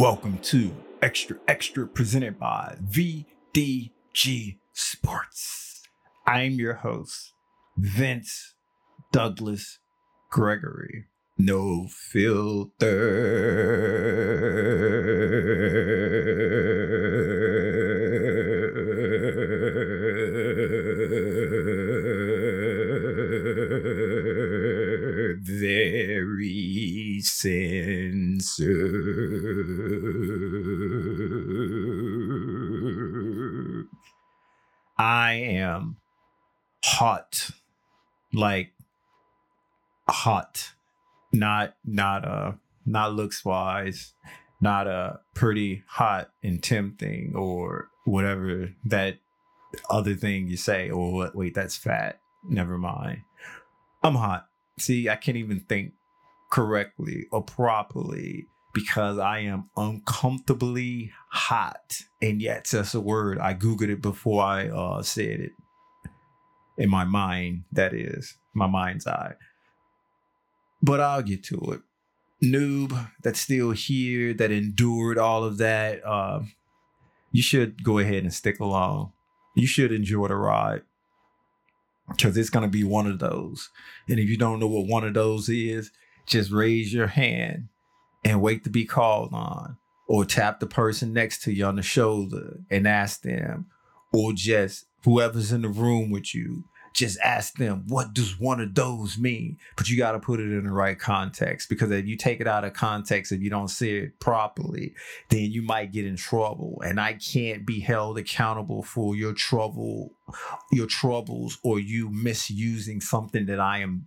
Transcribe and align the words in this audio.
Welcome 0.00 0.38
to 0.44 0.74
Xtra 1.02 1.36
Xtra 1.46 1.92
presented 1.92 2.38
by 2.38 2.78
VDG 2.82 4.56
Sports. 4.72 5.82
I'm 6.26 6.52
your 6.52 6.72
host, 6.72 7.34
Vince 7.76 8.54
Douglas 9.12 9.78
Gregory. 10.30 11.04
No 11.36 11.86
filter. 11.90 12.86
Very 25.42 27.20
censored. 27.22 28.40
I 34.98 35.32
am 35.32 35.96
hot, 36.84 37.50
like 38.32 38.72
hot, 40.08 40.72
not 41.32 41.74
not 41.84 42.24
uh 42.24 42.52
not 42.86 43.14
looks 43.14 43.44
wise, 43.44 44.12
not 44.60 44.86
uh 44.86 45.14
pretty 45.34 45.82
hot 45.86 46.30
and 46.42 46.62
tempting 46.62 47.34
or 47.34 47.88
whatever 48.04 48.70
that 48.84 49.16
other 49.88 50.14
thing 50.14 50.48
you 50.48 50.56
say. 50.56 50.90
Or 50.90 51.12
what? 51.12 51.34
Wait, 51.34 51.54
that's 51.54 51.76
fat. 51.76 52.20
Never 52.48 52.76
mind. 52.78 53.22
I'm 54.02 54.14
hot. 54.14 54.49
See, 54.80 55.08
I 55.08 55.16
can't 55.16 55.36
even 55.36 55.60
think 55.60 55.92
correctly 56.50 57.26
or 57.30 57.42
properly 57.42 58.46
because 58.72 59.18
I 59.18 59.40
am 59.40 59.70
uncomfortably 59.76 61.12
hot. 61.30 62.02
And 62.22 62.40
yet 62.40 62.68
that's 62.70 62.94
a 62.94 63.00
word. 63.00 63.38
I 63.38 63.54
Googled 63.54 63.88
it 63.88 64.02
before 64.02 64.42
I 64.42 64.68
uh, 64.68 65.02
said 65.02 65.40
it. 65.40 65.52
In 66.78 66.88
my 66.88 67.04
mind, 67.04 67.64
that 67.72 67.92
is, 67.92 68.36
my 68.54 68.66
mind's 68.66 69.06
eye. 69.06 69.34
But 70.82 71.00
I'll 71.00 71.22
get 71.22 71.44
to 71.44 71.58
it. 71.72 71.80
Noob 72.42 73.10
that's 73.22 73.40
still 73.40 73.72
here, 73.72 74.32
that 74.32 74.50
endured 74.50 75.18
all 75.18 75.44
of 75.44 75.58
that. 75.58 76.02
Uh, 76.06 76.40
you 77.32 77.42
should 77.42 77.84
go 77.84 77.98
ahead 77.98 78.22
and 78.22 78.32
stick 78.32 78.60
along. 78.60 79.12
You 79.54 79.66
should 79.66 79.92
enjoy 79.92 80.28
the 80.28 80.36
ride 80.36 80.82
because 82.10 82.36
it's 82.36 82.50
going 82.50 82.64
to 82.64 82.70
be 82.70 82.84
one 82.84 83.06
of 83.06 83.18
those. 83.18 83.70
And 84.08 84.18
if 84.18 84.28
you 84.28 84.36
don't 84.36 84.60
know 84.60 84.66
what 84.66 84.86
one 84.86 85.04
of 85.04 85.14
those 85.14 85.48
is, 85.48 85.90
just 86.26 86.50
raise 86.50 86.92
your 86.92 87.06
hand 87.06 87.68
and 88.24 88.42
wait 88.42 88.64
to 88.64 88.70
be 88.70 88.84
called 88.84 89.32
on, 89.32 89.76
or 90.08 90.24
tap 90.24 90.60
the 90.60 90.66
person 90.66 91.12
next 91.12 91.42
to 91.42 91.52
you 91.52 91.64
on 91.64 91.76
the 91.76 91.82
shoulder 91.82 92.58
and 92.70 92.86
ask 92.86 93.22
them, 93.22 93.66
or 94.12 94.32
just 94.32 94.86
whoever's 95.04 95.52
in 95.52 95.62
the 95.62 95.68
room 95.68 96.10
with 96.10 96.34
you, 96.34 96.64
just 96.92 97.18
ask 97.20 97.56
them, 97.56 97.84
what 97.86 98.12
does 98.12 98.38
one 98.38 98.60
of 98.60 98.74
those 98.74 99.16
mean? 99.16 99.58
But 99.76 99.88
you 99.88 99.96
got 99.96 100.12
to 100.12 100.18
put 100.18 100.40
it 100.40 100.50
in 100.50 100.64
the 100.64 100.72
right 100.72 100.98
context 100.98 101.68
because 101.68 101.90
if 101.90 102.06
you 102.06 102.16
take 102.16 102.40
it 102.40 102.46
out 102.46 102.64
of 102.64 102.72
context, 102.72 103.32
if 103.32 103.40
you 103.40 103.50
don't 103.50 103.68
see 103.68 103.96
it 103.96 104.20
properly, 104.20 104.94
then 105.28 105.50
you 105.50 105.62
might 105.62 105.92
get 105.92 106.04
in 106.04 106.16
trouble. 106.16 106.82
And 106.84 107.00
I 107.00 107.14
can't 107.14 107.64
be 107.64 107.80
held 107.80 108.18
accountable 108.18 108.82
for 108.82 109.14
your 109.14 109.32
trouble, 109.32 110.12
your 110.72 110.86
troubles, 110.86 111.58
or 111.62 111.78
you 111.78 112.10
misusing 112.10 113.00
something 113.00 113.46
that 113.46 113.60
I 113.60 113.78
am 113.78 114.06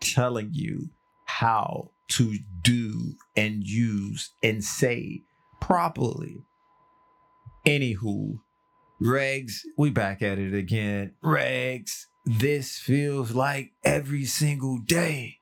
telling 0.00 0.50
you 0.52 0.90
how 1.24 1.90
to 2.08 2.38
do 2.62 3.14
and 3.36 3.64
use 3.64 4.30
and 4.42 4.64
say 4.64 5.22
properly. 5.60 6.36
Anywho, 7.66 8.40
Regs, 9.02 9.60
we 9.78 9.90
back 9.90 10.22
at 10.22 10.38
it 10.38 10.54
again. 10.54 11.12
Regs, 11.22 12.06
this 12.24 12.78
feels 12.78 13.32
like 13.32 13.72
every 13.84 14.24
single 14.24 14.78
day, 14.78 15.38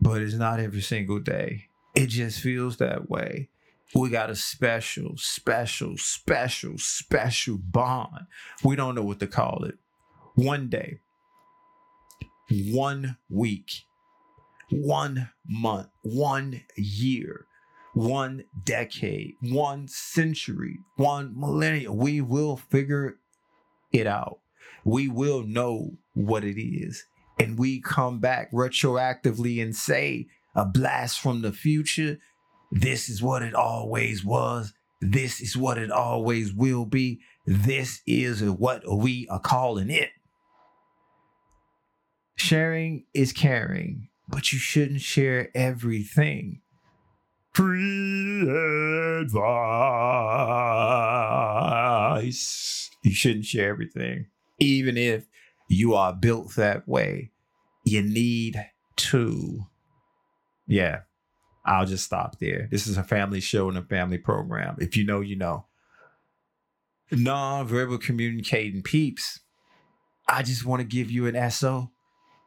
but 0.00 0.22
it's 0.22 0.34
not 0.34 0.60
every 0.60 0.80
single 0.80 1.18
day. 1.18 1.68
It 1.94 2.06
just 2.06 2.40
feels 2.40 2.76
that 2.76 3.10
way. 3.10 3.48
We 3.94 4.10
got 4.10 4.30
a 4.30 4.36
special, 4.36 5.16
special, 5.16 5.96
special, 5.96 6.76
special 6.76 7.58
bond. 7.58 8.26
We 8.62 8.76
don't 8.76 8.94
know 8.94 9.02
what 9.02 9.18
to 9.20 9.26
call 9.26 9.64
it. 9.64 9.76
One 10.34 10.68
day, 10.68 11.00
one 12.50 13.16
week, 13.30 13.84
one 14.70 15.30
month, 15.46 15.88
one 16.02 16.62
year, 16.76 17.46
one 17.94 18.44
decade, 18.64 19.34
one 19.40 19.88
century, 19.88 20.78
one 20.96 21.32
millennium. 21.34 21.96
We 21.96 22.20
will 22.20 22.56
figure 22.56 23.16
it 23.92 24.06
out. 24.06 24.38
We 24.84 25.08
will 25.08 25.42
know 25.42 25.98
what 26.14 26.44
it 26.44 26.60
is. 26.60 27.04
And 27.38 27.58
we 27.58 27.80
come 27.80 28.18
back 28.18 28.50
retroactively 28.52 29.62
and 29.62 29.74
say, 29.74 30.26
a 30.54 30.64
blast 30.64 31.20
from 31.20 31.42
the 31.42 31.52
future. 31.52 32.18
This 32.72 33.08
is 33.08 33.22
what 33.22 33.42
it 33.42 33.54
always 33.54 34.24
was. 34.24 34.72
This 35.00 35.40
is 35.40 35.56
what 35.56 35.78
it 35.78 35.90
always 35.92 36.52
will 36.52 36.84
be. 36.84 37.20
This 37.46 38.00
is 38.06 38.42
what 38.42 38.82
we 38.92 39.28
are 39.30 39.38
calling 39.38 39.90
it. 39.90 40.10
Sharing 42.34 43.04
is 43.14 43.32
caring, 43.32 44.08
but 44.28 44.52
you 44.52 44.58
shouldn't 44.58 45.00
share 45.00 45.50
everything. 45.54 46.60
Free 47.54 48.42
advice. 49.22 49.30
You 53.02 53.12
shouldn't 53.12 53.44
share 53.44 53.70
everything. 53.70 54.26
Even 54.58 54.96
if 54.96 55.26
you 55.68 55.94
are 55.94 56.12
built 56.12 56.54
that 56.56 56.88
way, 56.88 57.30
you 57.84 58.02
need 58.02 58.64
to. 58.96 59.66
Yeah, 60.66 61.00
I'll 61.64 61.86
just 61.86 62.04
stop 62.04 62.38
there. 62.38 62.68
This 62.70 62.86
is 62.86 62.96
a 62.96 63.02
family 63.02 63.40
show 63.40 63.68
and 63.68 63.78
a 63.78 63.82
family 63.82 64.18
program. 64.18 64.76
If 64.80 64.96
you 64.96 65.04
know, 65.04 65.20
you 65.20 65.36
know. 65.36 65.66
Non-verbal 67.10 67.98
communicating 67.98 68.82
peeps. 68.82 69.40
I 70.28 70.42
just 70.42 70.66
want 70.66 70.80
to 70.80 70.86
give 70.86 71.10
you 71.10 71.26
an 71.26 71.50
SO. 71.50 71.90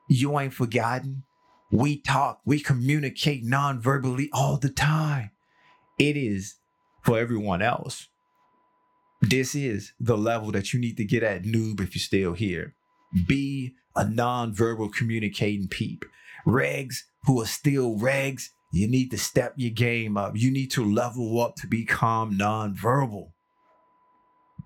You 0.08 0.40
ain't 0.40 0.54
forgotten. 0.54 1.24
We 1.72 1.98
talk, 1.98 2.42
we 2.46 2.60
communicate 2.60 3.44
non-verbally 3.46 4.30
all 4.34 4.58
the 4.58 4.70
time. 4.70 5.32
It 5.98 6.18
is 6.18 6.56
for 7.02 7.18
everyone 7.18 7.62
else. 7.62 8.10
This 9.22 9.54
is 9.54 9.94
the 10.00 10.18
level 10.18 10.52
that 10.52 10.74
you 10.74 10.80
need 10.80 10.98
to 10.98 11.06
get 11.06 11.22
at 11.22 11.44
noob 11.44 11.80
if 11.80 11.96
you're 11.96 12.02
still 12.02 12.34
here. 12.34 12.74
Be 13.28 13.76
a 13.96 14.08
non-verbal 14.08 14.90
communicating 14.90 15.68
peep. 15.68 16.06
Regs 16.46 17.04
who 17.26 17.40
are 17.42 17.46
still 17.46 17.98
regs, 17.98 18.50
you 18.72 18.88
need 18.88 19.12
to 19.12 19.18
step 19.18 19.54
your 19.58 19.72
game 19.72 20.18
up. 20.18 20.36
You 20.36 20.50
need 20.50 20.72
to 20.72 20.84
level 20.84 21.40
up 21.40 21.56
to 21.58 21.68
become 21.68 22.36
non-verbal. 22.36 23.34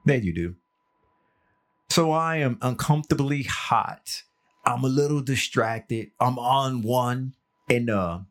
There 0.06 0.18
you 0.18 0.34
do. 0.34 0.56
So 1.90 2.12
I 2.12 2.38
am 2.38 2.58
uncomfortably 2.62 3.44
hot. 3.44 4.24
I'm 4.66 4.84
a 4.84 4.88
little 4.90 5.22
distracted. 5.22 6.12
I'm 6.20 6.40
on 6.40 6.82
one 6.82 7.34
in 7.68 7.88
the 7.88 8.26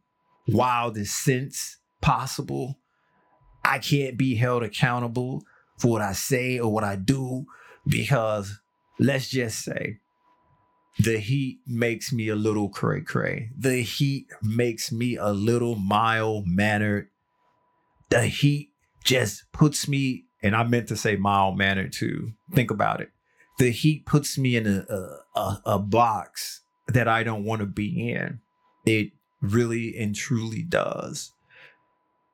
wildest 0.49 1.23
sense 1.23 1.79
possible. 2.01 2.79
I 3.65 3.79
can't 3.79 4.17
be 4.17 4.37
held 4.37 4.63
accountable 4.63 5.43
for 5.79 5.91
what 5.91 6.03
I 6.03 6.13
say 6.13 6.59
or 6.59 6.73
what 6.73 6.85
I 6.85 6.97
do 6.97 7.47
because 7.87 8.61
let's 8.99 9.29
just 9.29 9.65
say 9.65 9.99
the 10.99 11.19
heat 11.19 11.59
makes 11.67 12.13
me 12.13 12.29
a 12.29 12.37
little 12.37 12.69
cray 12.69 13.01
cray. 13.01 13.51
The 13.59 13.83
heat 13.83 14.29
makes 14.43 14.93
me 14.93 15.17
a 15.17 15.31
little 15.31 15.75
mild 15.75 16.47
mannered. 16.47 17.09
The 18.11 18.27
heat 18.27 18.71
just 19.03 19.51
puts 19.53 19.89
me, 19.89 20.25
and 20.43 20.55
I 20.55 20.63
meant 20.63 20.89
to 20.89 20.97
say 20.97 21.17
mild 21.17 21.59
mannered 21.59 21.93
too. 21.93 22.33
Think 22.53 22.71
about 22.71 23.01
it. 23.01 23.11
The 23.59 23.71
heat 23.71 24.07
puts 24.07 24.39
me 24.39 24.57
in 24.57 24.67
a, 24.67 25.39
a, 25.39 25.63
a, 25.65 25.79
box 25.79 26.63
that 26.89 27.07
I 27.07 27.23
don't 27.23 27.45
want 27.45 27.61
to 27.61 27.67
be 27.67 28.11
in. 28.11 28.41
It 28.85 29.13
really 29.41 29.97
and 29.97 30.15
truly 30.15 30.63
does. 30.63 31.33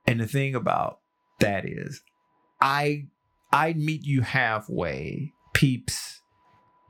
And 0.07 0.21
the 0.21 0.27
thing 0.27 0.55
about 0.55 1.01
that 1.41 1.67
is, 1.67 2.03
I 2.61 3.07
I 3.53 3.73
meet 3.73 4.05
you 4.05 4.23
halfway, 4.23 5.33
peeps 5.55 6.21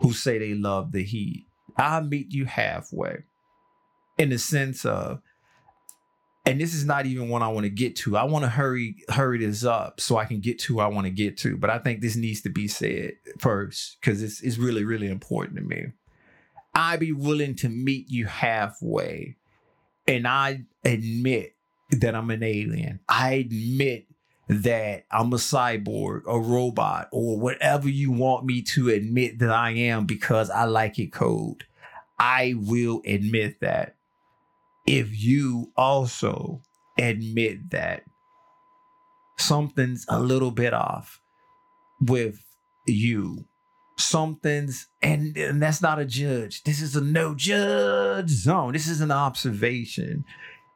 who 0.01 0.13
say 0.13 0.39
they 0.39 0.55
love 0.55 0.93
the 0.93 1.03
heat. 1.03 1.47
I'll 1.77 2.03
meet 2.03 2.33
you 2.33 2.45
halfway 2.45 3.25
in 4.19 4.29
the 4.31 4.39
sense 4.39 4.85
of, 4.85 5.21
and 6.45 6.61
this 6.61 6.75
is 6.75 6.85
not 6.85 7.07
even 7.07 7.29
what 7.29 7.43
I 7.43 7.49
want 7.49 7.65
to 7.65 7.71
get 7.71 7.97
to. 7.97 8.17
I 8.17 8.25
want 8.25 8.45
to 8.45 8.51
hurry 8.51 8.97
hurry 9.09 9.45
this 9.45 9.65
up 9.65 10.01
so 10.01 10.17
I 10.17 10.25
can 10.25 10.41
get 10.41 10.59
to 10.61 10.81
I 10.81 10.87
want 10.87 11.07
to 11.07 11.11
get 11.11 11.37
to. 11.39 11.57
But 11.57 11.71
I 11.71 11.79
think 11.79 12.01
this 12.01 12.17
needs 12.17 12.41
to 12.43 12.51
be 12.51 12.67
said 12.67 13.13
first 13.39 13.99
because 14.01 14.23
it's 14.23 14.41
it's 14.41 14.59
really 14.59 14.85
really 14.85 15.09
important 15.09 15.57
to 15.57 15.63
me. 15.63 15.93
I'd 16.75 17.01
be 17.01 17.13
willing 17.13 17.57
to 17.57 17.69
meet 17.69 18.11
you 18.11 18.27
halfway, 18.27 19.37
and 20.07 20.27
I 20.27 20.63
admit 20.85 21.55
that 21.91 22.15
I'm 22.15 22.31
an 22.31 22.43
alien. 22.43 23.01
I 23.09 23.33
admit 23.35 24.07
that 24.51 25.05
I'm 25.13 25.33
a 25.33 25.37
cyborg, 25.37 26.23
a 26.27 26.37
robot, 26.39 27.09
or 27.13 27.39
whatever 27.39 27.89
you 27.89 28.11
want 28.11 28.45
me 28.45 28.63
to 28.63 28.89
admit 28.89 29.39
that 29.39 29.51
I 29.51 29.71
am 29.71 30.07
because 30.07 30.51
I 30.51 30.65
like 30.65 30.99
it 30.99 31.13
cold, 31.13 31.63
I 32.19 32.55
will 32.57 33.01
admit 33.07 33.61
that. 33.61 33.95
If 34.89 35.23
you 35.23 35.71
also 35.77 36.63
admit 36.99 37.71
that 37.71 38.03
something's 39.39 40.05
a 40.09 40.19
little 40.19 40.51
bit 40.51 40.75
off 40.75 41.21
with 42.01 42.43
you, 42.89 43.45
something's, 43.99 44.89
and, 45.01 45.37
and 45.37 45.63
that's 45.63 45.81
not 45.81 46.01
a 46.01 46.05
judge. 46.05 46.65
This 46.65 46.83
is 46.83 46.97
a 46.97 47.01
no 47.01 47.37
judge 47.37 48.31
zone. 48.31 48.73
This 48.73 48.89
is 48.89 49.01
an 49.01 49.13
observation 49.13 50.25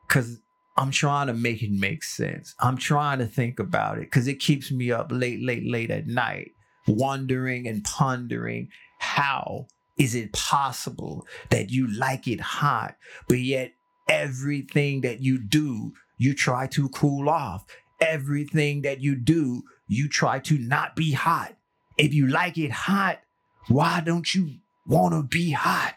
because 0.07 0.39
I'm 0.77 0.91
trying 0.91 1.29
to 1.29 1.35
make 1.35 1.63
it 1.63 1.71
make 1.71 2.03
sense. 2.03 2.55
I'm 2.61 2.77
trying 2.77 3.19
to 3.19 3.27
think 3.27 3.61
about 3.61 3.99
it 3.99 4.03
because 4.11 4.27
it 4.27 4.41
keeps 4.41 4.73
me 4.73 4.91
up 4.91 5.09
late, 5.11 5.41
late, 5.41 5.65
late 5.65 5.91
at 5.91 6.07
night, 6.07 6.51
wondering 6.89 7.69
and 7.69 7.85
pondering 7.85 8.69
how 8.99 9.67
is 9.97 10.15
it 10.15 10.33
possible 10.33 11.27
that 11.51 11.71
you 11.71 11.87
like 11.87 12.27
it 12.27 12.41
hot, 12.41 12.97
but 13.29 13.39
yet 13.39 13.73
everything 14.09 15.03
that 15.03 15.21
you 15.21 15.39
do, 15.39 15.93
you 16.19 16.35
try 16.35 16.67
to 16.69 16.89
cool 16.89 17.29
off. 17.29 17.65
Everything 18.01 18.83
that 18.83 19.01
you 19.01 19.15
do, 19.15 19.63
you 19.87 20.09
try 20.09 20.41
to 20.41 20.59
not 20.59 20.97
be 20.97 21.13
hot. 21.13 21.57
If 21.97 22.13
you 22.13 22.27
like 22.27 22.59
it 22.59 22.73
hot, 22.73 23.21
why 23.69 24.01
don't 24.01 24.35
you 24.35 24.57
want 24.87 25.15
to 25.15 25.23
be 25.23 25.53
hot? 25.53 25.95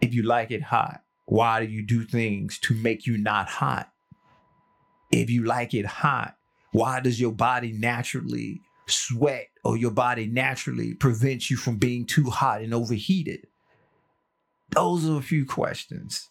If 0.00 0.14
you 0.14 0.22
like 0.22 0.50
it 0.50 0.62
hot, 0.62 1.01
why 1.26 1.64
do 1.64 1.70
you 1.70 1.84
do 1.84 2.04
things 2.04 2.58
to 2.60 2.74
make 2.74 3.06
you 3.06 3.16
not 3.18 3.48
hot? 3.48 3.90
If 5.10 5.30
you 5.30 5.44
like 5.44 5.74
it 5.74 5.86
hot, 5.86 6.36
why 6.72 7.00
does 7.00 7.20
your 7.20 7.32
body 7.32 7.72
naturally 7.72 8.60
sweat 8.86 9.48
or 9.64 9.76
your 9.76 9.90
body 9.90 10.26
naturally 10.26 10.94
prevents 10.94 11.50
you 11.50 11.56
from 11.56 11.76
being 11.76 12.06
too 12.06 12.30
hot 12.30 12.62
and 12.62 12.74
overheated? 12.74 13.46
Those 14.70 15.08
are 15.08 15.18
a 15.18 15.22
few 15.22 15.44
questions. 15.44 16.30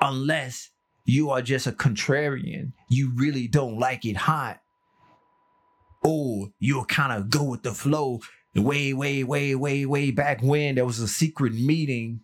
Unless 0.00 0.70
you 1.06 1.30
are 1.30 1.42
just 1.42 1.66
a 1.66 1.72
contrarian, 1.72 2.72
you 2.90 3.12
really 3.16 3.48
don't 3.48 3.78
like 3.78 4.04
it 4.04 4.16
hot. 4.16 4.60
Or 6.02 6.48
you'll 6.58 6.84
kind 6.84 7.12
of 7.12 7.30
go 7.30 7.44
with 7.44 7.62
the 7.62 7.72
flow. 7.72 8.20
Way, 8.54 8.92
way, 8.92 9.24
way, 9.24 9.54
way, 9.54 9.86
way 9.86 10.10
back 10.10 10.42
when 10.42 10.74
there 10.74 10.84
was 10.84 11.00
a 11.00 11.08
secret 11.08 11.54
meeting, 11.54 12.20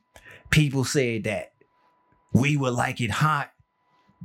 people 0.50 0.84
said 0.84 1.25
that 1.25 1.50
we 2.32 2.56
will 2.56 2.72
like 2.72 3.00
it 3.00 3.10
hot, 3.10 3.50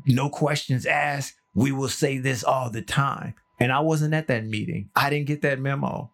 no 0.05 0.29
questions 0.29 0.85
asked. 0.85 1.35
We 1.53 1.71
will 1.71 1.89
say 1.89 2.17
this 2.17 2.43
all 2.43 2.69
the 2.69 2.81
time. 2.81 3.35
And 3.59 3.71
I 3.71 3.79
wasn't 3.79 4.13
at 4.13 4.27
that 4.27 4.45
meeting. 4.45 4.89
I 4.95 5.09
didn't 5.09 5.27
get 5.27 5.41
that 5.43 5.59
memo. 5.59 6.11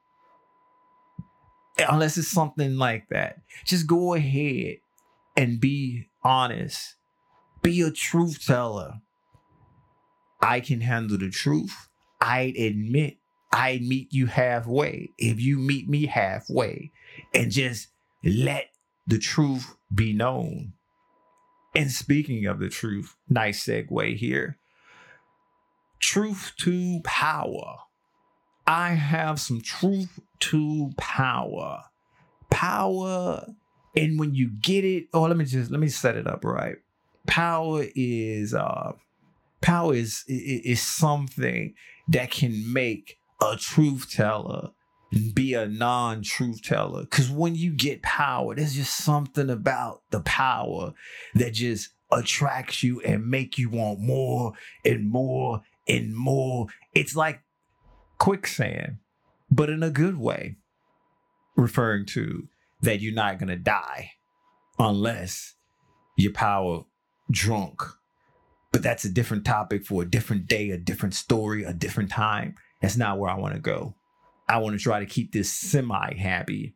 Unless 1.80 2.18
it's 2.18 2.28
something 2.28 2.78
like 2.78 3.10
that. 3.10 3.38
Just 3.66 3.88
go 3.88 4.14
ahead 4.14 4.78
and 5.36 5.60
be 5.60 6.08
honest. 6.24 6.96
Be 7.64 7.82
a 7.82 7.92
truth 7.92 8.46
teller. 8.46 9.02
I 10.42 10.60
can 10.60 10.82
handle 10.82 11.18
the 11.18 11.30
truth. 11.30 11.90
I 12.20 12.54
admit 12.58 13.18
I 13.52 13.80
meet 13.80 14.14
you 14.14 14.28
halfway. 14.28 15.10
If 15.18 15.42
you 15.42 15.58
meet 15.58 15.90
me 15.90 16.06
halfway 16.06 16.92
and 17.34 17.52
just 17.52 17.88
let 18.24 18.68
the 19.08 19.18
truth 19.18 19.76
be 19.94 20.14
known. 20.14 20.74
And 21.74 21.92
speaking 21.92 22.46
of 22.46 22.60
the 22.60 22.70
truth, 22.70 23.16
nice 23.30 23.64
segue 23.66 24.18
here. 24.18 24.58
Truth 26.00 26.54
to 26.60 27.02
power. 27.04 27.78
I 28.68 28.90
have 28.92 29.40
some 29.40 29.62
truth 29.62 30.20
to 30.40 30.92
power. 30.98 31.84
Power, 32.50 33.46
and 33.96 34.20
when 34.20 34.36
you 34.36 34.52
get 34.62 34.84
it, 34.84 35.06
oh, 35.14 35.22
let 35.24 35.38
me 35.38 35.46
just 35.46 35.72
let 35.72 35.80
me 35.80 35.88
set 35.88 36.18
it 36.18 36.28
up 36.28 36.44
right. 36.44 36.76
Power 37.28 37.86
is 37.96 38.54
uh 38.54 38.92
power 39.62 39.94
is 39.94 40.26
is 40.28 40.82
something 40.82 41.74
that 42.10 42.32
can 42.32 42.74
make 42.74 43.18
a 43.42 43.56
truth 43.56 44.12
teller 44.12 44.72
be 45.34 45.54
a 45.54 45.68
non-truth 45.68 46.64
teller. 46.64 47.02
Because 47.02 47.30
when 47.30 47.56
you 47.56 47.72
get 47.72 48.02
power 48.02 48.56
there's 48.56 48.76
just 48.76 48.98
something 48.98 49.50
about 49.50 50.02
the 50.12 50.22
power 50.22 50.94
that 51.36 51.54
just 51.54 51.90
attracts 52.12 52.84
you 52.84 53.02
and 53.02 53.26
make 53.26 53.58
you 53.58 53.70
want 53.70 54.00
more 54.00 54.54
and 54.86 55.10
more 55.10 55.62
and 55.88 56.16
more. 56.16 56.68
It's 56.94 57.16
like 57.16 57.42
quicksand 58.18 58.98
but 59.50 59.70
in 59.70 59.84
a 59.84 59.90
good 59.90 60.18
way 60.18 60.56
referring 61.58 62.06
to 62.06 62.48
that 62.82 63.02
you're 63.02 63.14
not 63.14 63.38
going 63.38 63.50
to 63.50 63.58
die 63.58 64.12
unless 64.80 65.56
your 66.18 66.32
power 66.32 66.84
drunk. 67.30 67.82
But 68.72 68.84
that's 68.84 69.04
a 69.04 69.10
different 69.10 69.46
topic 69.46 69.86
for 69.86 70.04
a 70.04 70.10
different 70.10 70.48
day 70.48 70.70
a 70.70 70.78
different 70.78 71.14
story 71.14 71.64
a 71.64 71.74
different 71.74 72.10
time. 72.10 72.56
That's 72.82 72.98
not 72.98 73.20
where 73.20 73.30
i 73.30 73.38
want 73.38 73.54
to 73.54 73.60
go 73.60 73.96
I 74.52 74.58
want 74.58 74.78
to 74.78 74.84
try 74.84 75.00
to 75.00 75.06
keep 75.06 75.32
this 75.32 75.50
semi 75.50 76.14
happy. 76.16 76.76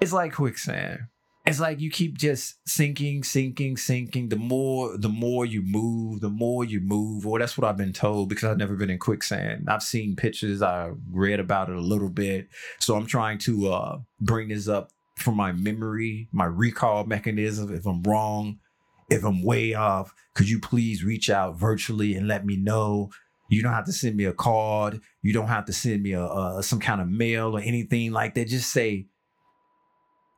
It's 0.00 0.12
like 0.12 0.34
quicksand. 0.34 1.00
It's 1.46 1.60
like 1.60 1.80
you 1.80 1.90
keep 1.90 2.18
just 2.18 2.56
sinking, 2.66 3.22
sinking, 3.24 3.76
sinking. 3.76 4.28
The 4.28 4.36
more, 4.36 4.96
the 4.96 5.08
more 5.08 5.46
you 5.46 5.62
move, 5.62 6.20
the 6.20 6.28
more 6.28 6.64
you 6.64 6.80
move. 6.80 7.26
Or 7.26 7.38
that's 7.38 7.56
what 7.56 7.66
I've 7.66 7.76
been 7.76 7.92
told 7.92 8.28
because 8.28 8.44
I've 8.44 8.58
never 8.58 8.76
been 8.76 8.90
in 8.90 8.98
quicksand. 8.98 9.68
I've 9.68 9.82
seen 9.82 10.16
pictures, 10.16 10.62
I 10.62 10.92
read 11.10 11.40
about 11.40 11.70
it 11.70 11.76
a 11.76 11.80
little 11.80 12.08
bit. 12.10 12.48
So 12.78 12.94
I'm 12.94 13.06
trying 13.06 13.38
to 13.38 13.72
uh, 13.72 13.98
bring 14.20 14.48
this 14.48 14.68
up 14.68 14.90
from 15.16 15.36
my 15.36 15.52
memory, 15.52 16.28
my 16.32 16.46
recall 16.46 17.04
mechanism. 17.04 17.74
If 17.74 17.86
I'm 17.86 18.02
wrong, 18.02 18.58
if 19.10 19.24
I'm 19.24 19.42
way 19.42 19.74
off, 19.74 20.14
could 20.34 20.48
you 20.48 20.60
please 20.60 21.04
reach 21.04 21.30
out 21.30 21.58
virtually 21.58 22.14
and 22.14 22.28
let 22.28 22.44
me 22.44 22.56
know? 22.56 23.10
You 23.48 23.62
don't 23.62 23.72
have 23.72 23.86
to 23.86 23.92
send 23.92 24.16
me 24.16 24.24
a 24.24 24.32
card. 24.32 25.00
You 25.22 25.32
don't 25.32 25.48
have 25.48 25.66
to 25.66 25.72
send 25.72 26.02
me 26.02 26.12
a, 26.12 26.24
a 26.24 26.62
some 26.62 26.80
kind 26.80 27.00
of 27.00 27.08
mail 27.08 27.56
or 27.56 27.60
anything 27.60 28.12
like 28.12 28.34
that. 28.34 28.48
Just 28.48 28.72
say 28.72 29.06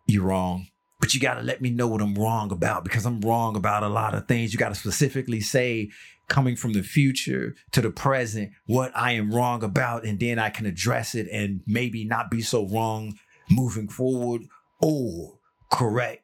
you're 0.07 0.25
wrong. 0.25 0.67
But 0.99 1.15
you 1.15 1.21
got 1.21 1.35
to 1.35 1.43
let 1.43 1.61
me 1.61 1.71
know 1.71 1.87
what 1.87 2.01
I'm 2.01 2.15
wrong 2.15 2.51
about 2.51 2.83
because 2.83 3.05
I'm 3.05 3.21
wrong 3.21 3.55
about 3.55 3.83
a 3.83 3.89
lot 3.89 4.15
of 4.15 4.27
things. 4.27 4.53
You 4.53 4.59
got 4.59 4.71
to 4.71 4.75
specifically 4.75 5.41
say, 5.41 5.91
coming 6.29 6.57
from 6.57 6.73
the 6.73 6.83
future 6.83 7.55
to 7.73 7.81
the 7.81 7.91
present, 7.91 8.51
what 8.67 8.93
I 8.97 9.13
am 9.13 9.33
wrong 9.33 9.63
about, 9.63 10.05
and 10.05 10.19
then 10.19 10.39
I 10.39 10.51
can 10.51 10.67
address 10.67 11.15
it 11.15 11.29
and 11.31 11.61
maybe 11.67 12.05
not 12.05 12.31
be 12.31 12.43
so 12.43 12.67
wrong 12.67 13.19
moving 13.51 13.89
forward 13.89 14.43
or 14.81 15.39
correct 15.71 16.23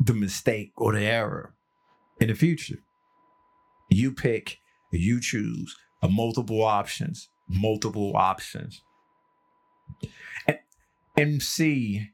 the 0.00 0.14
mistake 0.14 0.72
or 0.76 0.92
the 0.92 1.02
error 1.02 1.54
in 2.20 2.28
the 2.28 2.34
future. 2.34 2.78
You 3.90 4.12
pick, 4.12 4.58
you 4.90 5.20
choose 5.20 5.76
multiple 6.10 6.62
options, 6.62 7.28
multiple 7.48 8.12
options. 8.16 8.82
And, 11.16 11.42
see, 11.42 12.08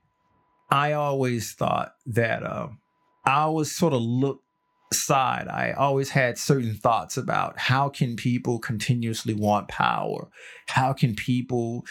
I 0.71 0.93
always 0.93 1.53
thought 1.53 1.95
that 2.07 2.43
uh, 2.43 2.69
I 3.25 3.43
always 3.43 3.71
sort 3.71 3.93
of 3.93 4.03
look 4.03 4.43
side. 4.93 5.47
I 5.49 5.73
always 5.73 6.11
had 6.11 6.39
certain 6.39 6.75
thoughts 6.75 7.17
about 7.17 7.59
how 7.59 7.89
can 7.89 8.17
people 8.17 8.59
continuously 8.59 9.35
want 9.35 9.69
power? 9.69 10.29
How 10.67 10.93
can 10.93 11.15
people 11.15 11.85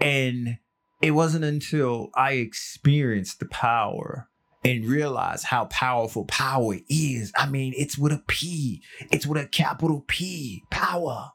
and 0.00 0.58
it 1.00 1.12
wasn't 1.12 1.44
until 1.44 2.10
I 2.14 2.34
experienced 2.34 3.40
the 3.40 3.46
power 3.46 4.28
and 4.64 4.84
realized 4.84 5.46
how 5.46 5.64
powerful 5.66 6.24
power 6.26 6.76
is. 6.88 7.32
I 7.36 7.48
mean, 7.48 7.74
it's 7.76 7.98
with 7.98 8.12
a 8.12 8.22
P. 8.28 8.82
It's 9.10 9.26
with 9.26 9.42
a 9.42 9.48
capital 9.48 10.04
P. 10.06 10.62
Power 10.70 11.32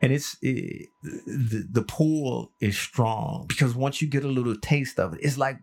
and 0.00 0.12
it's 0.12 0.36
it, 0.40 0.88
the 1.02 1.66
the 1.70 1.82
pull 1.82 2.52
is 2.60 2.78
strong 2.78 3.46
because 3.48 3.74
once 3.74 4.00
you 4.00 4.08
get 4.08 4.24
a 4.24 4.28
little 4.28 4.56
taste 4.56 4.98
of 4.98 5.14
it, 5.14 5.20
it's 5.22 5.38
like 5.38 5.58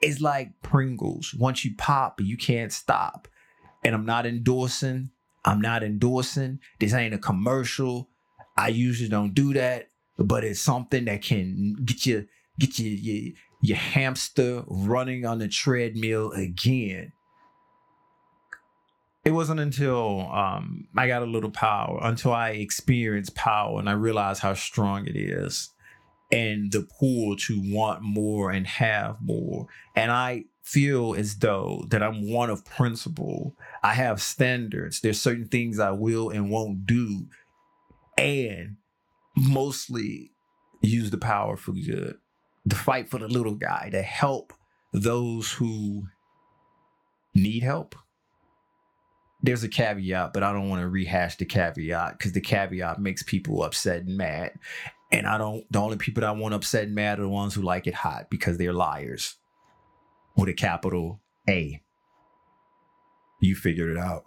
it's 0.00 0.20
like 0.20 0.50
Pringles. 0.62 1.34
Once 1.38 1.64
you 1.64 1.74
pop, 1.76 2.20
you 2.20 2.36
can't 2.36 2.72
stop. 2.72 3.28
And 3.84 3.94
I'm 3.94 4.06
not 4.06 4.26
endorsing. 4.26 5.10
I'm 5.44 5.60
not 5.60 5.82
endorsing. 5.82 6.60
This 6.80 6.94
ain't 6.94 7.14
a 7.14 7.18
commercial. 7.18 8.08
I 8.56 8.68
usually 8.68 9.10
don't 9.10 9.34
do 9.34 9.52
that, 9.54 9.88
but 10.18 10.44
it's 10.44 10.60
something 10.60 11.04
that 11.04 11.22
can 11.22 11.76
get 11.84 12.06
you 12.06 12.26
get 12.58 12.78
you 12.78 12.90
your, 12.90 13.32
your 13.60 13.76
hamster 13.76 14.64
running 14.66 15.26
on 15.26 15.38
the 15.38 15.48
treadmill 15.48 16.32
again 16.32 17.12
it 19.24 19.32
wasn't 19.32 19.60
until 19.60 20.30
um, 20.32 20.86
I 20.96 21.06
got 21.06 21.22
a 21.22 21.26
little 21.26 21.50
power, 21.50 21.98
until 22.02 22.32
I 22.32 22.50
experienced 22.50 23.34
power 23.34 23.78
and 23.78 23.88
I 23.88 23.92
realized 23.92 24.40
how 24.40 24.54
strong 24.54 25.06
it 25.06 25.16
is 25.16 25.70
and 26.30 26.72
the 26.72 26.86
pull 26.98 27.36
to 27.36 27.62
want 27.72 28.02
more 28.02 28.50
and 28.50 28.66
have 28.66 29.16
more. 29.22 29.66
And 29.94 30.10
I 30.10 30.44
feel 30.62 31.14
as 31.14 31.36
though 31.36 31.84
that 31.88 32.02
I'm 32.02 32.30
one 32.30 32.50
of 32.50 32.64
principle. 32.64 33.54
I 33.82 33.94
have 33.94 34.20
standards. 34.20 35.00
There's 35.00 35.20
certain 35.20 35.46
things 35.46 35.78
I 35.78 35.90
will 35.92 36.30
and 36.30 36.50
won't 36.50 36.86
do 36.86 37.26
and 38.18 38.76
mostly 39.36 40.32
use 40.80 41.10
the 41.10 41.18
power 41.18 41.56
for 41.56 41.72
good. 41.72 42.16
The 42.66 42.74
fight 42.74 43.08
for 43.08 43.18
the 43.18 43.28
little 43.28 43.54
guy 43.54 43.90
to 43.92 44.00
help 44.02 44.52
those 44.92 45.52
who 45.52 46.04
need 47.34 47.62
help. 47.62 47.94
There's 49.44 49.62
a 49.62 49.68
caveat, 49.68 50.32
but 50.32 50.42
I 50.42 50.54
don't 50.54 50.70
want 50.70 50.80
to 50.80 50.88
rehash 50.88 51.36
the 51.36 51.44
caveat 51.44 52.16
because 52.16 52.32
the 52.32 52.40
caveat 52.40 52.98
makes 52.98 53.22
people 53.22 53.62
upset 53.62 54.02
and 54.04 54.16
mad. 54.16 54.52
And 55.12 55.26
I 55.26 55.36
don't, 55.36 55.70
the 55.70 55.80
only 55.80 55.98
people 55.98 56.22
that 56.22 56.28
I 56.28 56.32
want 56.32 56.54
upset 56.54 56.84
and 56.84 56.94
mad 56.94 57.18
are 57.18 57.24
the 57.24 57.28
ones 57.28 57.54
who 57.54 57.60
like 57.60 57.86
it 57.86 57.94
hot 57.94 58.30
because 58.30 58.56
they're 58.56 58.72
liars 58.72 59.36
with 60.34 60.48
a 60.48 60.54
capital 60.54 61.20
A. 61.46 61.82
You 63.40 63.54
figured 63.54 63.94
it 63.94 63.98
out. 63.98 64.24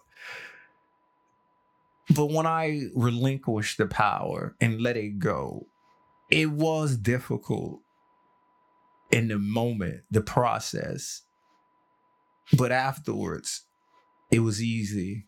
But 2.13 2.27
when 2.27 2.45
I 2.45 2.83
relinquished 2.95 3.79
the 3.79 3.87
power 3.87 4.55
and 4.61 4.79
let 4.79 4.97
it 4.97 5.17
go, 5.17 5.65
it 6.29 6.51
was 6.51 6.95
difficult 6.95 7.81
in 9.09 9.29
the 9.29 9.39
moment, 9.39 10.01
the 10.11 10.21
process. 10.21 11.23
But 12.55 12.71
afterwards, 12.71 13.63
it 14.31 14.39
was 14.39 14.61
easy. 14.61 15.25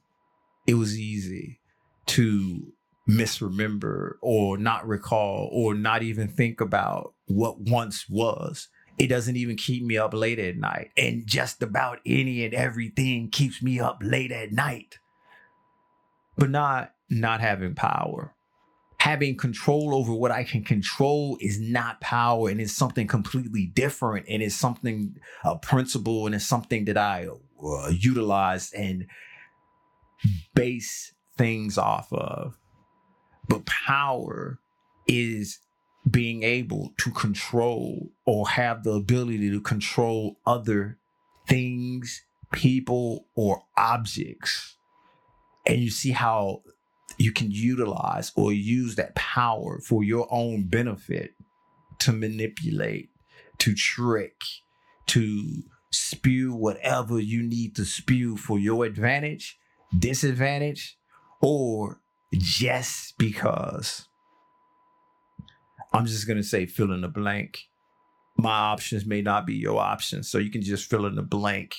It 0.68 0.76
was 0.76 1.00
easy 1.00 1.60
to 2.08 2.74
misremember 3.08 4.18
or 4.22 4.58
not 4.58 4.88
recall 4.88 5.50
or 5.52 5.74
not 5.74 6.04
even 6.04 6.28
think 6.28 6.62
about 6.62 7.14
what 7.26 7.60
once 7.60 8.08
was. 8.10 8.68
It 8.98 9.08
doesn't 9.08 9.38
even 9.38 9.56
keep 9.56 9.84
me 9.84 9.98
up 9.98 10.14
late 10.14 10.40
at 10.40 10.58
night. 10.58 10.92
And 10.98 11.26
just 11.26 11.64
about 11.64 12.00
any 12.06 12.44
and 12.44 12.54
everything 12.54 13.30
keeps 13.30 13.62
me 13.62 13.80
up 13.80 14.00
late 14.02 14.32
at 14.32 14.52
night. 14.52 15.00
But 16.38 16.50
not 16.50 16.94
not 17.10 17.42
having 17.42 17.76
power. 17.76 18.34
Having 19.10 19.38
control 19.38 19.96
over 19.96 20.14
what 20.14 20.30
I 20.30 20.44
can 20.44 20.64
control 20.64 21.36
is 21.42 21.60
not 21.60 22.00
power 22.00 22.48
and 22.48 22.62
it's 22.62 22.74
something 22.74 23.08
completely 23.08 23.66
different 23.66 24.28
and 24.30 24.44
it's 24.44 24.54
something 24.54 25.16
a 25.44 25.58
principle 25.58 26.28
and 26.28 26.36
it's 26.36 26.46
something 26.46 26.86
that 26.86 26.96
I 26.96 27.28
uh, 27.28 27.90
utilize 27.90 28.72
and 28.72 29.08
base 30.54 31.12
things 31.40 31.76
off 31.80 32.14
of. 32.14 32.56
But 33.48 33.66
power 33.66 34.60
is 35.08 35.58
being 36.08 36.44
able 36.44 36.94
to 37.00 37.10
control 37.10 38.12
or 38.28 38.48
have 38.50 38.84
the 38.84 38.92
ability 38.92 39.50
to 39.50 39.60
control 39.60 40.38
other 40.46 41.00
things, 41.48 42.22
people, 42.54 43.26
or 43.34 43.64
objects. 43.76 44.76
And 45.66 45.80
you 45.80 45.90
see 45.90 46.12
how 46.12 46.62
you 47.20 47.34
can 47.34 47.52
utilize 47.52 48.32
or 48.36 48.54
use 48.54 48.96
that 48.96 49.14
power 49.14 49.80
for 49.80 50.04
your 50.04 50.28
own 50.32 50.64
benefit 50.64 51.34
to 52.00 52.14
manipulate, 52.14 53.10
to 53.58 53.76
trick, 53.76 54.42
to 55.08 55.64
spew 55.92 56.54
whatever 56.54 57.20
you 57.20 57.44
need 57.44 57.76
to 57.76 57.84
spew 57.84 58.38
for 58.38 58.58
your 58.58 58.86
advantage, 58.86 59.60
disadvantage, 59.98 60.98
or 61.42 62.00
just 62.34 63.18
because. 63.18 64.08
I'm 65.92 66.06
just 66.06 66.26
going 66.26 66.38
to 66.38 66.44
say 66.44 66.66
fill 66.66 66.94
in 66.94 67.02
the 67.02 67.10
blank. 67.10 67.68
My 68.38 68.52
options 68.52 69.06
may 69.06 69.22
not 69.22 69.46
be 69.46 69.56
your 69.56 69.82
options. 69.82 70.30
So 70.30 70.38
you 70.38 70.52
can 70.52 70.62
just 70.62 70.90
fill 70.90 71.06
in 71.06 71.16
the 71.16 71.22
blank 71.22 71.76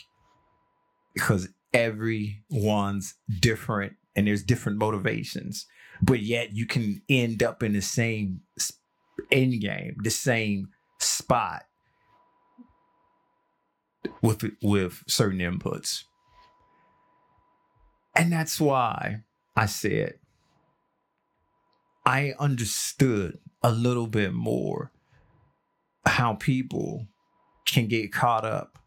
because 1.15 1.49
everyone's 1.73 3.15
different 3.41 3.95
and 4.17 4.27
there's 4.27 4.43
different 4.43 4.79
motivations, 4.79 5.67
but 6.03 6.21
yet 6.21 6.53
you 6.53 6.67
can 6.67 7.03
end 7.09 7.43
up 7.43 7.63
in 7.63 7.73
the 7.73 7.83
same 7.83 8.41
end 9.31 9.61
game, 9.61 9.97
the 10.03 10.11
same 10.11 10.69
spot 10.99 11.65
with 14.23 14.45
with 14.63 15.03
certain 15.07 15.39
inputs. 15.39 16.05
And 18.17 18.33
that's 18.33 18.61
why 18.61 19.23
I 19.57 19.67
said 19.67 20.15
I 22.05 22.35
understood 22.39 23.39
a 23.63 23.71
little 23.71 24.07
bit 24.07 24.33
more 24.33 24.91
how 26.07 26.35
people 26.35 27.07
can 27.67 27.87
get 27.87 28.13
caught 28.13 28.45
up 28.45 28.80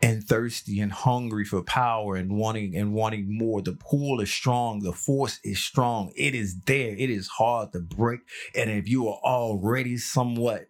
and 0.00 0.22
thirsty 0.22 0.80
and 0.80 0.92
hungry 0.92 1.44
for 1.44 1.62
power 1.62 2.14
and 2.14 2.36
wanting 2.36 2.76
and 2.76 2.92
wanting 2.92 3.36
more. 3.36 3.60
The 3.60 3.72
pull 3.72 4.20
is 4.20 4.30
strong. 4.30 4.80
The 4.80 4.92
force 4.92 5.40
is 5.42 5.58
strong. 5.58 6.12
It 6.14 6.34
is 6.34 6.60
there. 6.66 6.94
It 6.96 7.10
is 7.10 7.26
hard 7.28 7.72
to 7.72 7.80
break. 7.80 8.20
And 8.54 8.70
if 8.70 8.88
you 8.88 9.08
are 9.08 9.18
already 9.24 9.96
somewhat 9.96 10.68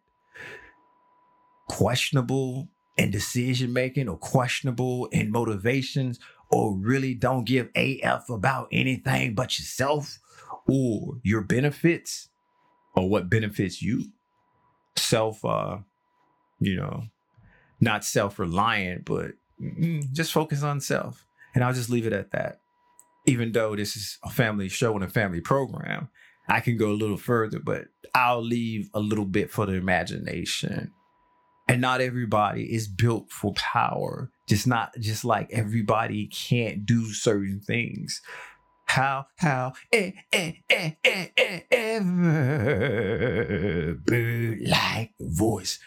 questionable 1.68 2.68
in 2.96 3.10
decision 3.10 3.72
making 3.72 4.08
or 4.08 4.16
questionable 4.16 5.06
in 5.06 5.30
motivations 5.30 6.18
or 6.50 6.74
really 6.76 7.12
don't 7.12 7.44
give 7.44 7.68
AF 7.76 8.30
about 8.30 8.68
anything 8.72 9.34
but 9.34 9.58
yourself 9.58 10.18
or 10.66 11.18
your 11.22 11.42
benefits 11.42 12.30
or 12.94 13.08
what 13.10 13.28
benefits 13.28 13.82
you, 13.82 14.04
self, 14.96 15.44
uh, 15.44 15.76
you 16.58 16.76
know, 16.76 17.04
not 17.80 18.04
self 18.04 18.38
reliant, 18.38 19.04
but 19.04 19.32
just 20.12 20.32
focus 20.32 20.62
on 20.62 20.80
self. 20.80 21.26
And 21.54 21.64
I'll 21.64 21.74
just 21.74 21.90
leave 21.90 22.06
it 22.06 22.12
at 22.12 22.30
that. 22.32 22.60
Even 23.26 23.52
though 23.52 23.76
this 23.76 23.96
is 23.96 24.18
a 24.24 24.30
family 24.30 24.68
show 24.68 24.94
and 24.94 25.04
a 25.04 25.08
family 25.08 25.40
program, 25.40 26.08
I 26.48 26.60
can 26.60 26.76
go 26.76 26.90
a 26.90 26.92
little 26.92 27.16
further, 27.16 27.58
but 27.58 27.86
I'll 28.14 28.42
leave 28.42 28.88
a 28.94 29.00
little 29.00 29.26
bit 29.26 29.50
for 29.50 29.66
the 29.66 29.74
imagination. 29.74 30.92
And 31.68 31.82
not 31.82 32.00
everybody 32.00 32.74
is 32.74 32.88
built 32.88 33.30
for 33.30 33.52
power. 33.52 34.30
Just 34.48 34.66
not 34.66 34.94
just 34.98 35.26
like 35.26 35.50
everybody 35.52 36.26
can't 36.28 36.86
do 36.86 37.12
certain 37.12 37.60
things. 37.60 38.22
How, 38.86 39.26
how, 39.36 39.74
eh, 39.92 40.12
eh, 40.32 40.52
eh, 40.70 40.92
eh, 41.04 41.26
eh, 41.36 41.60
ever 41.70 42.08
like 44.62 45.12
voice 45.20 45.78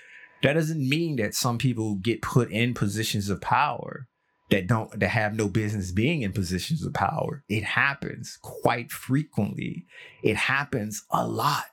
that 0.44 0.54
doesn't 0.54 0.88
mean 0.88 1.18
that 1.18 1.36
some 1.36 1.58
people 1.58 1.96
get 1.96 2.22
put 2.22 2.52
in 2.52 2.74
positions 2.74 3.30
of 3.30 3.42
power 3.42 4.08
that 4.50 4.68
don't 4.68 5.00
that 5.00 5.10
have 5.10 5.34
no 5.34 5.48
business 5.48 5.92
being 5.92 6.22
in 6.22 6.34
positions 6.34 6.86
of 6.86 6.94
power. 6.94 7.44
It 7.50 7.64
happens 7.64 8.38
quite 8.42 8.92
frequently. 8.92 9.86
It 10.24 10.36
happens 10.36 11.04
a 11.10 11.26
lot. 11.26 11.66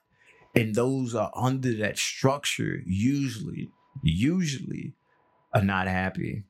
And 0.55 0.75
those 0.75 1.15
are 1.15 1.31
under 1.35 1.75
that 1.79 1.99
structure 1.99 2.81
usually, 2.87 3.71
usually 4.03 4.95
are 5.53 5.63
not 5.63 5.89
happy. 5.89 6.45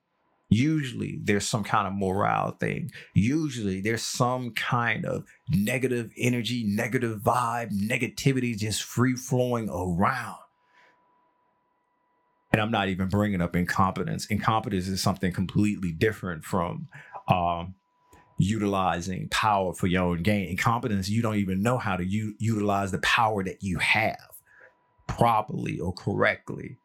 Usually 0.51 1.19
there's 1.23 1.47
some 1.47 1.65
kind 1.65 1.87
of 1.87 1.95
morale 1.95 2.53
thing. 2.53 2.91
Usually 3.15 3.81
there's 3.81 4.03
some 4.03 4.53
kind 4.53 5.05
of 5.05 5.25
negative 5.51 6.11
energy, 6.17 6.65
negative 6.67 7.21
vibe, 7.21 7.71
negativity 7.73 8.57
just 8.57 8.83
free 8.83 9.15
flowing 9.15 9.69
around 9.69 10.39
and 12.52 12.61
I'm 12.61 12.71
not 12.71 12.88
even 12.88 13.09
bringing 13.09 13.43
up 13.43 13.55
incompetence. 13.55 14.26
Incompetence 14.26 14.88
is 14.88 15.02
something 15.02 15.33
completely 15.33 15.93
different 15.93 16.45
from 16.45 16.88
um, 17.28 17.75
utilizing 18.38 19.28
power 19.28 19.75
for 19.75 19.87
your 19.87 20.05
own 20.05 20.23
gain. 20.23 20.49
Incompetence, 20.49 21.09
you 21.09 21.21
don't 21.21 21.37
even 21.37 21.62
know 21.62 21.78
how 21.78 21.97
to 21.97 22.05
u- 22.05 22.35
utilize 22.38 22.90
the 22.90 22.99
power 22.99 23.45
that 23.45 23.62
you 23.62 23.78
have 23.78 24.17
properly 25.07 25.78
or 25.78 25.93
correctly. 25.93 26.78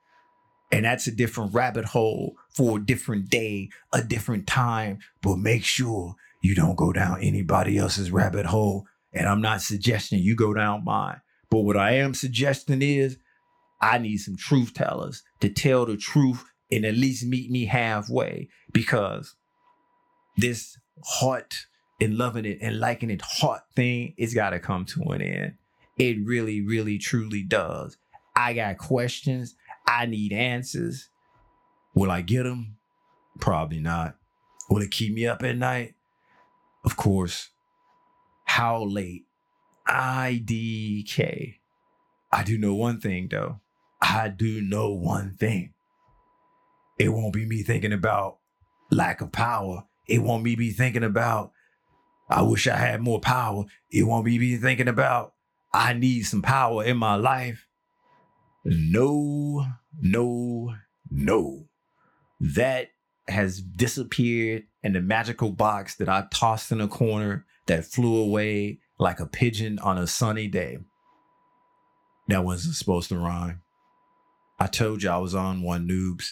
And 0.72 0.86
that's 0.86 1.08
a 1.08 1.12
different 1.12 1.54
rabbit 1.54 1.86
hole 1.86 2.36
for 2.50 2.78
a 2.78 2.82
different 2.82 3.30
day, 3.30 3.70
a 3.94 4.02
different 4.02 4.48
time. 4.48 5.00
But 5.22 5.38
make 5.38 5.64
sure 5.64 6.16
you 6.42 6.56
don't 6.56 6.76
go 6.76 6.92
down 6.92 7.22
anybody 7.22 7.78
else's 7.78 8.12
rabbit 8.12 8.48
hole. 8.48 8.88
And 9.14 9.28
I'm 9.28 9.42
not 9.42 9.62
suggesting 9.62 10.20
you 10.20 10.36
go 10.36 10.54
down 10.54 10.84
mine. 10.84 11.22
But 11.52 11.60
what 11.60 11.78
I 11.78 11.92
am 11.92 12.16
suggesting 12.16 12.82
is 12.82 13.18
I 13.84 13.98
need 13.98 14.18
some 14.20 14.38
truth 14.38 14.74
tellers 14.74 15.24
to 15.42 15.50
tell 15.50 15.86
the 15.86 15.98
truth 15.98 16.46
and 16.72 16.86
at 16.86 16.96
least 16.96 17.26
meet 17.26 17.52
me 17.52 17.66
halfway 17.66 18.48
because 18.72 19.36
this 20.38 20.78
heart 21.04 21.66
and 22.00 22.18
loving 22.18 22.46
it 22.46 22.60
and 22.62 22.80
liking 22.80 23.10
it 23.10 23.22
heart 23.22 23.64
thing, 23.76 24.14
it's 24.16 24.34
got 24.34 24.52
to 24.52 24.60
come 24.60 24.86
to 24.86 25.02
an 25.12 25.22
end. 25.22 25.56
It 25.98 26.26
really, 26.26 26.62
really, 26.62 26.98
truly 26.98 27.44
does. 27.44 27.98
I 28.38 28.54
got 28.54 28.78
questions. 28.78 29.54
I 29.86 30.06
need 30.06 30.32
answers. 30.32 31.10
Will 31.94 32.10
I 32.10 32.22
get 32.22 32.44
them? 32.44 32.78
Probably 33.42 33.82
not. 33.82 34.16
Will 34.70 34.82
it 34.82 34.92
keep 34.92 35.14
me 35.14 35.28
up 35.28 35.44
at 35.44 35.58
night? 35.58 35.96
Of 36.86 36.96
course. 36.96 37.50
How 38.46 38.86
late? 38.86 39.26
IDK. 39.90 41.56
I 42.32 42.44
do 42.44 42.58
know 42.58 42.76
one 42.76 43.02
thing 43.02 43.28
though. 43.30 43.60
I 44.04 44.28
do 44.28 44.62
know 44.62 44.92
one 44.92 45.32
thing. 45.40 45.74
It 47.00 47.10
won't 47.10 47.34
be 47.34 47.46
me 47.46 47.64
thinking 47.64 47.94
about 47.94 48.40
lack 48.92 49.22
of 49.22 49.32
power. 49.32 49.86
It 50.08 50.20
won't 50.20 50.44
be 50.44 50.56
me 50.58 50.72
thinking 50.72 51.04
about 51.04 51.52
I 52.30 52.42
wish 52.42 52.68
I 52.68 52.76
had 52.76 53.02
more 53.02 53.20
power. 53.20 53.66
It 53.92 54.04
won't 54.04 54.26
be 54.26 54.38
me 54.38 54.58
thinking 54.58 54.88
about 54.88 55.34
I 55.74 55.94
need 55.94 56.24
some 56.24 56.42
power 56.42 56.84
in 56.84 56.98
my 56.98 57.16
life. 57.16 57.68
No, 58.66 59.66
no, 60.02 60.76
no. 61.10 61.68
That 62.40 62.90
has 63.28 63.62
disappeared 63.62 64.64
in 64.84 64.94
the 64.94 65.02
magical 65.02 65.52
box 65.52 65.96
that 65.96 66.10
I 66.10 66.28
tossed 66.30 66.72
in 66.72 66.82
a 66.82 66.88
corner 66.88 67.46
that 67.68 67.86
flew 67.86 68.18
away 68.18 68.80
like 69.00 69.20
a 69.20 69.26
pigeon 69.26 69.80
on 69.80 69.98
a 69.98 70.08
sunny 70.08 70.48
day. 70.48 70.78
That 72.28 72.44
wasn't 72.44 72.76
supposed 72.76 73.10
to 73.10 73.18
rhyme. 73.18 73.63
I 74.60 74.68
told 74.68 75.04
you 75.04 75.10
I 75.10 75.18
was 75.18 75.36
on 75.36 75.62
one 75.62 75.88
noobs. 75.88 76.32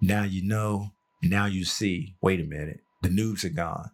Now 0.00 0.24
you 0.24 0.42
know, 0.46 0.92
now 1.22 1.46
you 1.46 1.64
see. 1.64 2.16
Wait 2.22 2.40
a 2.40 2.44
minute, 2.44 2.80
the 3.02 3.08
noobs 3.08 3.44
are 3.44 3.50
gone. 3.50 3.90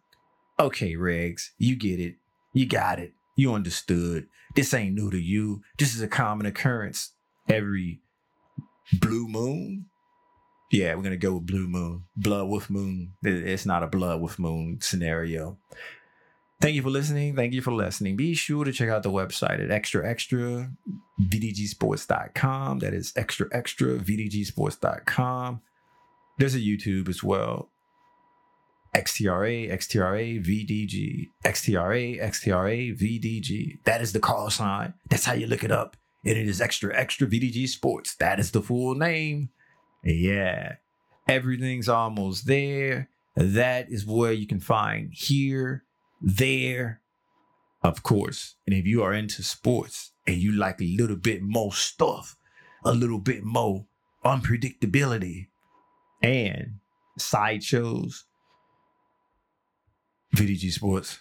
Okay, 0.58 0.94
Regs, 0.94 1.50
you 1.58 1.76
get 1.76 2.00
it. 2.00 2.16
You 2.52 2.66
got 2.66 2.98
it. 2.98 3.12
You 3.36 3.52
understood. 3.52 4.26
This 4.54 4.72
ain't 4.72 4.94
new 4.94 5.10
to 5.10 5.18
you. 5.18 5.62
This 5.78 5.94
is 5.94 6.00
a 6.00 6.08
common 6.08 6.46
occurrence 6.46 7.12
every 7.48 8.00
blue 9.00 9.28
moon. 9.28 9.86
Yeah, 10.72 10.94
we're 10.94 11.02
gonna 11.02 11.16
go 11.16 11.34
with 11.34 11.46
blue 11.46 11.68
moon, 11.68 12.04
blood 12.16 12.48
wolf 12.48 12.70
moon. 12.70 13.12
It's 13.22 13.66
not 13.66 13.82
a 13.82 13.86
blood 13.86 14.20
wolf 14.20 14.38
moon 14.38 14.78
scenario. 14.80 15.58
Thank 16.60 16.74
you 16.74 16.82
for 16.82 16.90
listening. 16.90 17.36
Thank 17.36 17.52
you 17.52 17.60
for 17.60 17.72
listening. 17.72 18.16
Be 18.16 18.34
sure 18.34 18.64
to 18.64 18.72
check 18.72 18.88
out 18.88 19.02
the 19.02 19.10
website 19.10 19.62
at 19.62 19.70
extra 19.70 20.08
extra 20.08 20.70
vdgsports.com. 21.20 22.78
That 22.78 22.94
is 22.94 23.12
extra 23.14 23.46
extra 23.52 23.98
vdgsports.com. 23.98 25.60
There's 26.38 26.54
a 26.54 26.60
YouTube 26.60 27.08
as 27.08 27.22
well. 27.22 27.70
XTRA, 28.94 29.70
XTRA, 29.70 30.42
VDG, 30.42 31.28
XTRA, 31.44 32.22
XTRA, 32.22 32.98
VDG. 32.98 33.84
That 33.84 34.00
is 34.00 34.12
the 34.14 34.20
call 34.20 34.48
sign. 34.48 34.94
That's 35.10 35.26
how 35.26 35.34
you 35.34 35.46
look 35.46 35.62
it 35.64 35.70
up. 35.70 35.96
And 36.24 36.36
it 36.36 36.48
is 36.48 36.62
extra, 36.62 36.96
extra 36.96 37.26
VDG 37.26 37.68
Sports. 37.68 38.16
That 38.16 38.40
is 38.40 38.52
the 38.52 38.62
full 38.62 38.94
name. 38.94 39.50
Yeah. 40.02 40.76
Everything's 41.28 41.88
almost 41.88 42.46
there. 42.46 43.10
That 43.34 43.90
is 43.90 44.06
where 44.06 44.32
you 44.32 44.46
can 44.46 44.60
find 44.60 45.12
here, 45.12 45.84
there, 46.26 47.00
of 47.82 48.02
course. 48.02 48.56
And 48.66 48.74
if 48.74 48.84
you 48.84 49.02
are 49.02 49.14
into 49.14 49.42
sports 49.42 50.12
and 50.26 50.36
you 50.36 50.52
like 50.52 50.80
a 50.80 50.96
little 50.98 51.16
bit 51.16 51.40
more 51.40 51.72
stuff, 51.72 52.36
a 52.84 52.92
little 52.92 53.20
bit 53.20 53.44
more 53.44 53.86
unpredictability 54.24 55.46
and 56.22 56.80
sideshows, 57.16 58.24
VDG 60.34 60.72
Sports. 60.72 61.20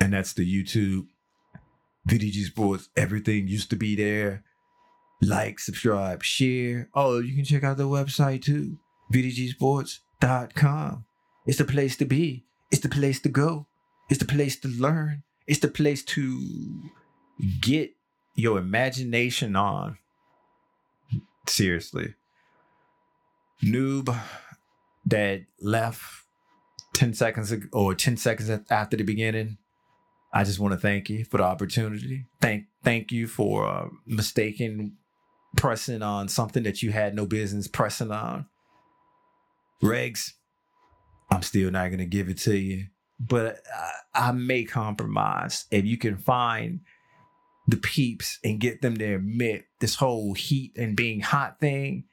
And 0.00 0.12
that's 0.12 0.32
the 0.32 0.44
YouTube. 0.44 1.06
VDG 2.08 2.44
Sports, 2.44 2.88
everything 2.96 3.46
used 3.46 3.70
to 3.70 3.76
be 3.76 3.94
there. 3.94 4.42
Like, 5.22 5.60
subscribe, 5.60 6.22
share. 6.24 6.88
Oh, 6.94 7.18
you 7.20 7.34
can 7.34 7.44
check 7.44 7.62
out 7.64 7.76
the 7.76 7.84
website 7.84 8.42
too. 8.42 8.78
VDGsports.com. 9.12 11.04
It's 11.46 11.58
the 11.58 11.64
place 11.64 11.96
to 11.96 12.04
be. 12.04 12.47
It's 12.70 12.82
the 12.82 12.88
place 12.88 13.20
to 13.20 13.28
go. 13.28 13.66
It's 14.10 14.18
the 14.18 14.26
place 14.26 14.58
to 14.60 14.68
learn. 14.68 15.22
It's 15.46 15.60
the 15.60 15.68
place 15.68 16.02
to 16.04 16.90
get 17.60 17.92
your 18.34 18.58
imagination 18.58 19.56
on. 19.56 19.98
Seriously. 21.46 22.14
Noob 23.62 24.16
that 25.06 25.42
left 25.60 26.02
10 26.94 27.14
seconds 27.14 27.50
ago, 27.52 27.66
or 27.72 27.94
10 27.94 28.16
seconds 28.16 28.50
after 28.70 28.96
the 28.96 29.04
beginning. 29.04 29.58
I 30.32 30.44
just 30.44 30.58
want 30.58 30.72
to 30.72 30.78
thank 30.78 31.08
you 31.08 31.24
for 31.24 31.38
the 31.38 31.44
opportunity. 31.44 32.26
Thank 32.40 32.66
thank 32.84 33.10
you 33.10 33.26
for 33.26 33.66
uh, 33.66 33.88
mistaking 34.06 34.96
pressing 35.56 36.02
on 36.02 36.28
something 36.28 36.62
that 36.64 36.82
you 36.82 36.92
had 36.92 37.14
no 37.14 37.26
business 37.26 37.66
pressing 37.66 38.10
on. 38.10 38.46
Regs, 39.82 40.32
I'm 41.30 41.42
still 41.42 41.70
not 41.70 41.88
going 41.88 41.98
to 41.98 42.06
give 42.06 42.28
it 42.28 42.38
to 42.38 42.56
you, 42.56 42.86
but 43.20 43.60
I, 44.14 44.28
I 44.28 44.32
may 44.32 44.64
compromise 44.64 45.66
if 45.70 45.84
you 45.84 45.98
can 45.98 46.16
find 46.16 46.80
the 47.66 47.76
peeps 47.76 48.38
and 48.42 48.60
get 48.60 48.80
them 48.80 48.96
to 48.96 49.14
admit 49.14 49.66
this 49.80 49.96
whole 49.96 50.32
heat 50.32 50.72
and 50.76 50.96
being 50.96 51.20
hot 51.20 51.60
thing, 51.60 52.04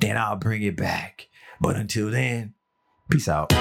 then 0.00 0.16
I'll 0.16 0.36
bring 0.36 0.62
it 0.62 0.76
back. 0.76 1.28
But 1.60 1.76
until 1.76 2.10
then, 2.10 2.54
peace 3.10 3.28
out. 3.28 3.52